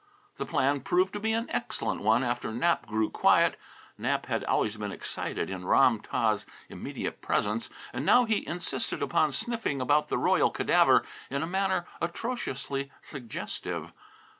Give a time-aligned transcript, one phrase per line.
[0.37, 3.55] The plan proved to be an excellent one after Nap grew quiet.
[3.99, 9.31] Nap had always been excited in Ram tah's immediate presence, and now he insisted upon
[9.31, 13.93] sniffing about the royal cadaver in a manner atrociously suggestive.